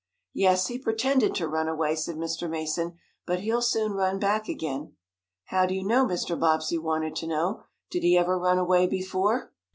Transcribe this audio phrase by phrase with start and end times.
[0.33, 2.49] "Yes, he pretended to run away," said Mr.
[2.49, 4.95] Mason, "but he'll soon run back again."
[5.49, 6.39] "How do you know?" Mr.
[6.39, 7.65] Bobbsey wanted to know.
[7.91, 9.53] "Did he ever run away before?"